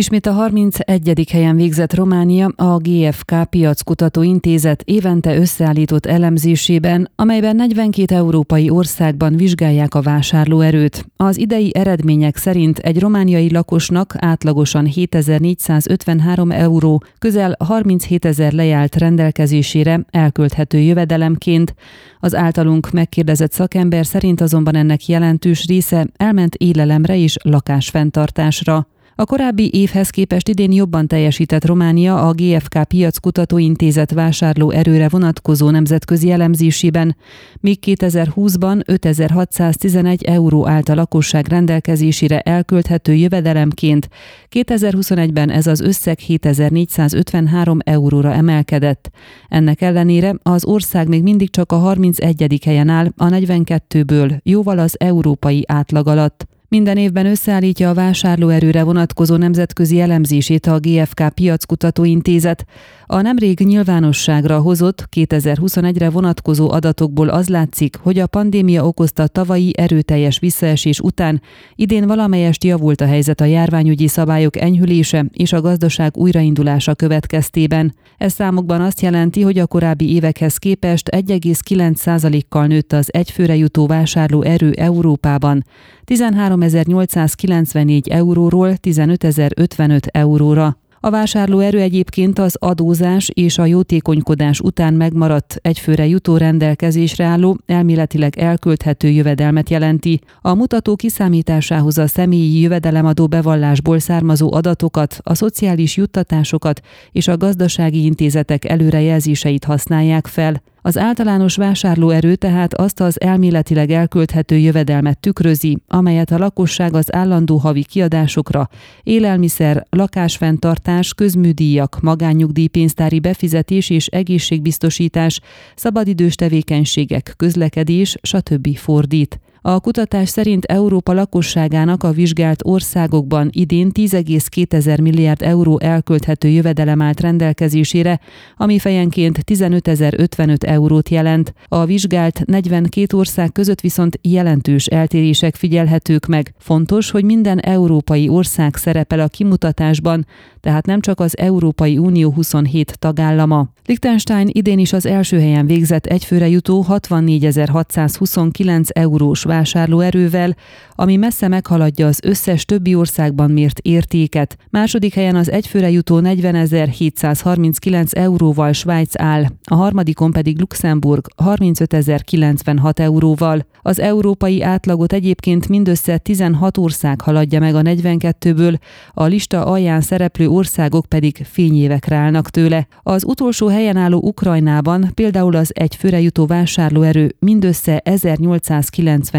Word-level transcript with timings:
Ismét 0.00 0.26
a 0.26 0.32
31. 0.32 1.28
helyen 1.30 1.56
végzett 1.56 1.94
Románia 1.94 2.46
a 2.46 2.76
GFK 2.76 3.34
Piackutató 3.50 4.22
Intézet 4.22 4.82
évente 4.82 5.36
összeállított 5.36 6.06
elemzésében, 6.06 7.10
amelyben 7.16 7.56
42 7.56 8.14
európai 8.14 8.70
országban 8.70 9.36
vizsgálják 9.36 9.94
a 9.94 10.00
vásárlóerőt. 10.00 11.06
Az 11.16 11.38
idei 11.38 11.70
eredmények 11.74 12.36
szerint 12.36 12.78
egy 12.78 13.00
romániai 13.00 13.52
lakosnak 13.52 14.14
átlagosan 14.18 14.84
7453 14.84 16.50
euró, 16.50 17.02
közel 17.18 17.56
37 17.58 18.24
ezer 18.24 18.52
lejált 18.52 18.96
rendelkezésére 18.96 20.04
elkölthető 20.10 20.78
jövedelemként. 20.78 21.74
Az 22.20 22.34
általunk 22.34 22.90
megkérdezett 22.90 23.52
szakember 23.52 24.06
szerint 24.06 24.40
azonban 24.40 24.74
ennek 24.74 25.06
jelentős 25.06 25.66
része 25.66 26.06
elment 26.16 26.54
élelemre 26.54 27.16
és 27.16 27.36
lakásfenntartásra. 27.42 28.86
A 29.14 29.24
korábbi 29.24 29.70
évhez 29.72 30.10
képest 30.10 30.48
idén 30.48 30.72
jobban 30.72 31.06
teljesített 31.06 31.64
Románia 31.64 32.28
a 32.28 32.32
GFK 32.32 32.84
Piackutató 32.88 33.58
Intézet 33.58 34.10
vásárló 34.10 34.70
erőre 34.70 35.08
vonatkozó 35.08 35.70
nemzetközi 35.70 36.30
elemzésében, 36.30 37.16
míg 37.60 37.78
2020-ban 37.86 38.82
5611 38.86 40.22
euró 40.22 40.68
állt 40.68 40.88
a 40.88 40.94
lakosság 40.94 41.48
rendelkezésére 41.48 42.40
elkölthető 42.40 43.14
jövedelemként, 43.14 44.08
2021-ben 44.50 45.50
ez 45.50 45.66
az 45.66 45.80
összeg 45.80 46.18
7453 46.18 47.78
euróra 47.84 48.32
emelkedett. 48.32 49.10
Ennek 49.48 49.80
ellenére 49.80 50.34
az 50.42 50.64
ország 50.64 51.08
még 51.08 51.22
mindig 51.22 51.50
csak 51.50 51.72
a 51.72 51.76
31. 51.76 52.60
helyen 52.64 52.88
áll 52.88 53.12
a 53.16 53.26
42-ből, 53.26 54.42
jóval 54.42 54.78
az 54.78 54.94
európai 54.98 55.64
átlag 55.66 56.08
alatt. 56.08 56.48
Minden 56.70 56.96
évben 56.96 57.26
összeállítja 57.26 57.88
a 57.88 57.94
vásárlóerőre 57.94 58.82
vonatkozó 58.82 59.36
nemzetközi 59.36 60.00
elemzését 60.00 60.66
a 60.66 60.78
GFK 60.78 61.28
Piackutató 61.34 62.04
Intézet. 62.04 62.64
A 63.06 63.20
nemrég 63.20 63.58
nyilvánosságra 63.58 64.58
hozott 64.58 65.08
2021-re 65.16 66.10
vonatkozó 66.10 66.70
adatokból 66.70 67.28
az 67.28 67.48
látszik, 67.48 67.96
hogy 68.02 68.18
a 68.18 68.26
pandémia 68.26 68.86
okozta 68.86 69.26
tavalyi 69.26 69.72
erőteljes 69.76 70.38
visszaesés 70.38 71.00
után 71.00 71.42
idén 71.74 72.06
valamelyest 72.06 72.64
javult 72.64 73.00
a 73.00 73.06
helyzet 73.06 73.40
a 73.40 73.44
járványügyi 73.44 74.08
szabályok 74.08 74.56
enyhülése 74.56 75.26
és 75.32 75.52
a 75.52 75.60
gazdaság 75.60 76.16
újraindulása 76.16 76.94
következtében. 76.94 77.94
Ez 78.18 78.32
számokban 78.32 78.80
azt 78.80 79.00
jelenti, 79.00 79.42
hogy 79.42 79.58
a 79.58 79.66
korábbi 79.66 80.14
évekhez 80.14 80.56
képest 80.56 81.08
1,9%-kal 81.16 82.66
nőtt 82.66 82.92
az 82.92 83.08
egyfőre 83.12 83.56
jutó 83.56 83.86
vásárlóerő 83.86 84.70
Európában. 84.70 85.64
13 86.04 86.59
3894 86.68 88.08
euróról 88.08 88.76
15055 88.76 90.06
euróra. 90.06 90.76
A 91.02 91.10
vásárlóerő 91.10 91.80
egyébként 91.80 92.38
az 92.38 92.56
adózás 92.58 93.30
és 93.34 93.58
a 93.58 93.64
jótékonykodás 93.64 94.60
után 94.60 94.94
megmaradt 94.94 95.58
egyfőre 95.62 96.06
jutó 96.06 96.36
rendelkezésre 96.36 97.24
álló, 97.24 97.58
elméletileg 97.66 98.38
elkölthető 98.38 99.08
jövedelmet 99.08 99.70
jelenti. 99.70 100.20
A 100.40 100.54
mutató 100.54 100.96
kiszámításához 100.96 101.98
a 101.98 102.06
személyi 102.06 102.60
jövedelemadó 102.60 103.26
bevallásból 103.26 103.98
származó 103.98 104.52
adatokat, 104.52 105.18
a 105.22 105.34
szociális 105.34 105.96
juttatásokat 105.96 106.80
és 107.12 107.28
a 107.28 107.36
gazdasági 107.36 108.04
intézetek 108.04 108.64
előrejelzéseit 108.64 109.64
használják 109.64 110.26
fel. 110.26 110.62
Az 110.82 110.98
általános 110.98 111.56
vásárlóerő 111.56 112.34
tehát 112.36 112.74
azt 112.74 113.00
az 113.00 113.20
elméletileg 113.20 113.90
elkölthető 113.90 114.56
jövedelmet 114.56 115.18
tükrözi, 115.18 115.78
amelyet 115.88 116.30
a 116.30 116.38
lakosság 116.38 116.94
az 116.94 117.14
állandó 117.14 117.56
havi 117.56 117.84
kiadásokra, 117.84 118.68
élelmiszer, 119.02 119.86
lakásfenntartás, 119.90 121.14
közműdíjak, 121.14 122.00
magánnyugdíjpénztári 122.00 123.20
befizetés 123.20 123.90
és 123.90 124.06
egészségbiztosítás, 124.06 125.40
szabadidős 125.74 126.34
tevékenységek, 126.34 127.34
közlekedés, 127.36 128.16
stb. 128.22 128.76
fordít. 128.76 129.40
A 129.62 129.80
kutatás 129.80 130.28
szerint 130.28 130.64
Európa 130.64 131.12
lakosságának 131.12 132.02
a 132.02 132.12
vizsgált 132.12 132.60
országokban 132.64 133.48
idén 133.52 133.90
10,2 133.94 135.02
milliárd 135.02 135.42
euró 135.42 135.80
elkölthető 135.80 136.48
jövedelem 136.48 137.02
állt 137.02 137.20
rendelkezésére, 137.20 138.20
ami 138.56 138.78
fejenként 138.78 139.38
15.055 139.46 140.62
eurót 140.62 141.08
jelent. 141.08 141.54
A 141.68 141.84
vizsgált 141.84 142.44
42 142.44 143.16
ország 143.16 143.52
között 143.52 143.80
viszont 143.80 144.18
jelentős 144.22 144.86
eltérések 144.86 145.54
figyelhetők 145.54 146.26
meg. 146.26 146.54
Fontos, 146.58 147.10
hogy 147.10 147.24
minden 147.24 147.58
európai 147.58 148.28
ország 148.28 148.76
szerepel 148.76 149.20
a 149.20 149.28
kimutatásban, 149.28 150.26
tehát 150.60 150.86
nem 150.86 151.00
csak 151.00 151.20
az 151.20 151.38
Európai 151.38 151.98
Unió 151.98 152.32
27 152.32 152.98
tagállama. 152.98 153.68
Liechtenstein 153.86 154.48
idén 154.52 154.78
is 154.78 154.92
az 154.92 155.06
első 155.06 155.40
helyen 155.40 155.66
végzett 155.66 156.06
egyfőre 156.06 156.48
jutó 156.48 156.86
64.629 156.88 158.88
eurós 158.92 159.44
vásárlóerővel, 159.50 160.56
ami 160.94 161.16
messze 161.16 161.48
meghaladja 161.48 162.06
az 162.06 162.20
összes 162.22 162.64
többi 162.64 162.94
országban 162.94 163.50
mért 163.50 163.78
értéket. 163.78 164.56
Második 164.70 165.14
helyen 165.14 165.36
az 165.36 165.50
egyfőre 165.50 165.90
jutó 165.90 166.20
40.739 166.22 168.14
euróval 168.16 168.72
Svájc 168.72 169.20
áll, 169.20 169.44
a 169.64 169.74
harmadikon 169.74 170.32
pedig 170.32 170.58
Luxemburg 170.58 171.26
35.096 171.44 172.98
euróval. 172.98 173.66
Az 173.82 173.98
európai 174.00 174.62
átlagot 174.62 175.12
egyébként 175.12 175.68
mindössze 175.68 176.18
16 176.18 176.78
ország 176.78 177.20
haladja 177.20 177.60
meg 177.60 177.74
a 177.74 177.82
42-ből, 177.82 178.78
a 179.12 179.24
lista 179.24 179.64
alján 179.64 180.00
szereplő 180.00 180.48
országok 180.48 181.06
pedig 181.06 181.46
fényévekre 181.50 182.16
állnak 182.16 182.50
tőle. 182.50 182.86
Az 183.02 183.24
utolsó 183.24 183.66
helyen 183.66 183.96
álló 183.96 184.20
Ukrajnában 184.24 185.10
például 185.14 185.56
az 185.56 185.70
egyfőre 185.74 186.20
jutó 186.20 186.46
vásárlóerő 186.46 187.34
mindössze 187.38 188.02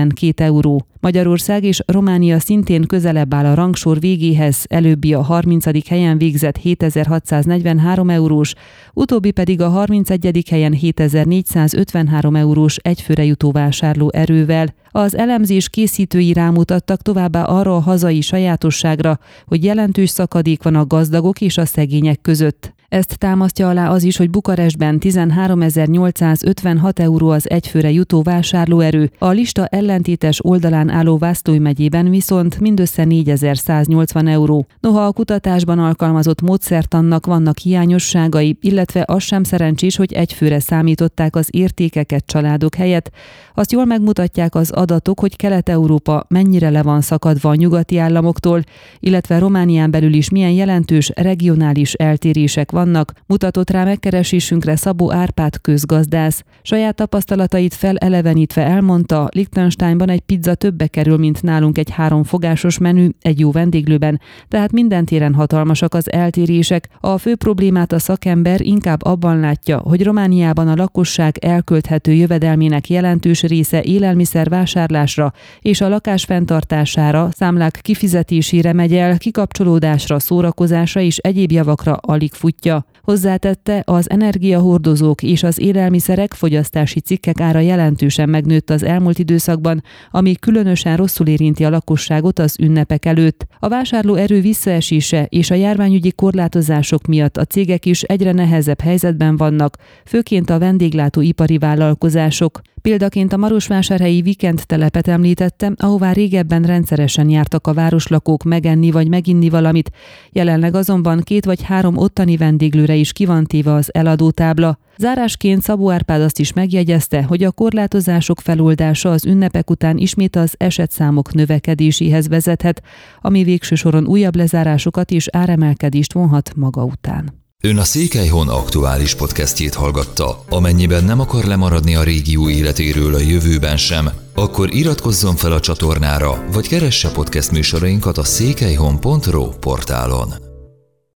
1892 0.10 0.46
euró. 0.46 0.91
Magyarország 1.02 1.64
és 1.64 1.82
Románia 1.86 2.40
szintén 2.40 2.88
közelebb 2.88 3.34
áll 3.34 3.46
a 3.46 3.54
rangsor 3.54 4.00
végéhez, 4.00 4.66
előbbi 4.70 5.14
a 5.14 5.22
30. 5.22 5.88
helyen 5.88 6.18
végzett 6.18 6.58
7643 6.58 8.10
eurós, 8.10 8.54
utóbbi 8.94 9.32
pedig 9.32 9.62
a 9.62 9.70
31. 9.70 10.44
helyen 10.50 10.74
7453 10.74 12.36
eurós 12.36 12.78
egyfőre 12.78 13.24
jutó 13.24 13.52
vásárló 13.52 14.10
erővel. 14.14 14.74
Az 14.92 15.18
elemzés 15.18 15.70
készítői 15.70 16.34
rámutattak 16.34 17.02
továbbá 17.02 17.44
arra 17.44 17.76
a 17.76 17.80
hazai 17.80 18.22
sajátosságra, 18.22 19.20
hogy 19.46 19.64
jelentős 19.64 20.10
szakadék 20.10 20.64
van 20.64 20.76
a 20.76 20.86
gazdagok 20.86 21.42
és 21.42 21.58
a 21.58 21.66
szegények 21.66 22.22
között. 22.22 22.74
Ezt 22.92 23.18
támasztja 23.18 23.70
alá 23.70 23.90
az 23.90 24.04
is, 24.04 24.18
hogy 24.18 24.30
Bukarestben 24.30 24.98
13.856 25.00 27.00
euró 27.00 27.30
az 27.30 27.50
egyfőre 27.50 27.92
jutó 27.92 28.22
vásárlóerő, 28.22 29.12
a 29.18 29.30
lista 29.30 29.66
ellentétes 29.66 30.46
oldalán 30.46 30.90
álló 30.92 31.18
Vászlói 31.18 31.60
megyében 31.60 32.10
viszont 32.10 32.60
mindössze 32.60 33.04
4180 33.04 34.28
euró. 34.28 34.66
Noha 34.80 35.06
a 35.06 35.12
kutatásban 35.12 35.80
alkalmazott 35.80 36.42
módszertannak 36.42 37.26
vannak 37.26 37.58
hiányosságai, 37.58 38.58
illetve 38.62 39.04
az 39.08 39.24
sem 39.24 39.44
szerencsés, 39.44 39.96
hogy 39.96 40.14
egyfőre 40.14 40.60
számították 40.60 41.36
az 41.36 41.48
értékeket 41.52 42.26
családok 42.26 42.76
helyett, 42.76 43.12
azt 43.54 43.72
jól 43.72 43.86
megmutatják 43.86 44.56
az 44.56 44.72
adatok, 44.72 45.20
hogy 45.20 45.36
Kelet-Európa 45.36 46.26
mennyire 46.28 46.70
le 46.70 46.82
van 46.82 47.02
szakadva 47.02 47.50
a 47.50 47.56
nyugati 47.56 47.98
államoktól, 47.98 48.64
illetve 49.00 49.40
Románián 49.40 49.92
belül 49.92 50.14
is 50.14 50.30
milyen 50.30 50.52
jelentős 50.52 51.12
regionális 51.16 51.94
eltérések 51.94 52.72
vannak, 52.72 53.14
mutatott 53.26 53.70
rá 53.70 53.84
megkeresésünkre 53.84 54.76
Szabó 54.76 55.12
Árpád 55.12 55.62
közgazdász. 55.62 56.44
Saját 56.62 56.96
tapasztalatait 56.96 57.74
felelevenítve 57.74 58.64
elmondta, 58.64 59.30
Liechtensteinban 59.34 60.10
egy 60.10 60.22
pizza 60.22 60.56
többe 60.82 61.02
kerül, 61.02 61.18
mint 61.18 61.42
nálunk 61.42 61.78
egy 61.78 61.90
háromfogásos 61.90 62.78
menü 62.78 63.10
egy 63.22 63.40
jó 63.40 63.52
vendéglőben, 63.52 64.22
tehát 64.48 64.72
minden 64.72 65.06
téren 65.06 65.34
hatalmasak 65.34 65.94
az 65.94 66.12
eltérések. 66.12 66.90
A 67.00 67.18
fő 67.18 67.36
problémát 67.36 67.92
a 67.92 68.00
szakember 68.00 68.62
inkább 68.62 69.06
abban 69.06 69.40
látja, 69.40 69.78
hogy 69.78 70.04
Romániában 70.04 70.68
a 70.68 70.76
lakosság 70.76 71.38
elkölthető 71.38 72.14
jövedelmének 72.14 72.90
jelentős 72.90 73.42
része 73.42 73.84
élelmiszer 73.84 74.50
vásárlásra 74.50 75.34
és 75.60 75.82
a 75.82 75.90
lakás 75.90 76.24
fenntartására, 76.24 77.30
számlák 77.32 77.80
kifizetésére 77.82 78.74
megy 78.74 78.94
el, 78.94 79.18
kikapcsolódásra, 79.18 80.20
szórakozásra 80.20 81.02
és 81.02 81.18
egyéb 81.18 81.52
javakra 81.52 81.94
alig 81.94 82.34
futja. 82.34 82.86
Hozzátette, 83.02 83.84
az 83.86 84.10
energiahordozók 84.10 85.24
és 85.24 85.44
az 85.44 85.60
élelmiszerek 85.60 86.34
fogyasztási 86.34 87.00
cikkek 87.00 87.40
ára 87.40 87.60
jelentősen 87.60 88.30
megnőtt 88.30 88.70
az 88.70 88.84
elmúlt 88.84 89.20
időszakban, 89.20 89.84
ami 90.12 90.36
különösen 90.36 90.98
rosszul 90.98 91.28
érinti 91.28 91.66
a 91.66 91.70
lakosságot 91.70 92.40
az 92.40 92.56
ünnepek 92.60 93.06
előtt. 93.06 93.46
A 93.60 93.68
vásárló 93.68 94.16
erő 94.16 94.42
visszaesése 94.42 95.26
és 95.30 95.52
a 95.52 95.56
járványügyi 95.56 96.12
korlátozások 96.12 97.08
miatt 97.08 97.38
a 97.38 97.46
cégek 97.46 97.86
is 97.86 98.02
egyre 98.02 98.32
nehezebb 98.32 98.82
helyzetben 98.82 99.38
vannak, 99.38 99.78
főként 100.06 100.50
a 100.50 100.60
vendéglátóipari 100.60 101.58
vállalkozások. 101.58 102.62
Példaként 102.82 103.34
a 103.34 103.38
Marosvásárhelyi 103.38 104.22
Vikend 104.22 104.62
telepet 104.66 105.08
említettem, 105.08 105.76
ahová 105.78 106.12
régebben 106.12 106.64
rendszeresen 106.64 107.30
jártak 107.30 107.68
a 107.68 107.74
városlakók 107.74 108.44
megenni 108.44 108.92
vagy 108.92 109.08
meginni 109.08 109.50
valamit, 109.50 109.92
jelenleg 110.32 110.76
azonban 110.76 111.22
két 111.22 111.46
vagy 111.46 111.62
három 111.62 111.98
ottani 111.98 112.38
vendéglőre 112.38 112.91
is 112.94 113.12
ki 113.12 113.26
van 113.26 113.46
téve 113.46 113.74
az 113.74 113.94
eladótábla. 113.94 114.78
Zárásként 114.98 115.62
Szabó 115.62 115.92
Árpád 115.92 116.22
azt 116.22 116.40
is 116.40 116.54
megjegyezte, 116.54 117.24
hogy 117.24 117.44
a 117.44 117.52
korlátozások 117.52 118.40
feloldása 118.40 119.12
az 119.12 119.26
ünnepek 119.26 119.70
után 119.70 119.98
ismét 119.98 120.36
az 120.36 120.54
esetszámok 120.58 121.34
növekedéséhez 121.34 122.28
vezethet, 122.28 122.82
ami 123.22 123.44
végső 123.44 123.76
soron 123.76 124.08
újabb 124.08 124.36
lezárásokat 124.36 125.12
és 125.12 125.28
áremelkedést 125.32 126.14
vonhat 126.14 126.52
maga 126.56 126.84
után. 126.84 127.40
Ön 127.64 127.78
a 127.78 127.84
Székelyhon 127.84 128.50
aktuális 128.50 129.16
podcastjét 129.16 129.74
hallgatta. 129.74 130.44
Amennyiben 130.50 131.04
nem 131.04 131.20
akar 131.20 131.44
lemaradni 131.44 131.96
a 131.96 132.04
régió 132.04 132.50
életéről 132.50 133.14
a 133.14 133.20
jövőben 133.20 133.78
sem, 133.78 134.10
akkor 134.36 134.74
iratkozzon 134.74 135.36
fel 135.36 135.52
a 135.52 135.60
csatornára, 135.60 136.46
vagy 136.52 136.68
keresse 136.68 137.12
podcast 137.12 137.52
műsorainkat 137.52 138.18
a 138.18 138.24
székelyhon.pro 138.24 139.50
portálon. 139.50 140.51